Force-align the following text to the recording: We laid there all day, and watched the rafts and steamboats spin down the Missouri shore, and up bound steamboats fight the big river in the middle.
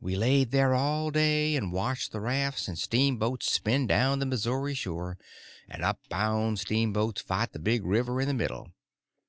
We 0.00 0.16
laid 0.16 0.50
there 0.50 0.74
all 0.74 1.12
day, 1.12 1.54
and 1.54 1.70
watched 1.72 2.10
the 2.10 2.20
rafts 2.20 2.66
and 2.66 2.76
steamboats 2.76 3.52
spin 3.52 3.86
down 3.86 4.18
the 4.18 4.26
Missouri 4.26 4.74
shore, 4.74 5.16
and 5.68 5.84
up 5.84 6.00
bound 6.08 6.58
steamboats 6.58 7.22
fight 7.22 7.52
the 7.52 7.60
big 7.60 7.84
river 7.86 8.20
in 8.20 8.26
the 8.26 8.34
middle. 8.34 8.72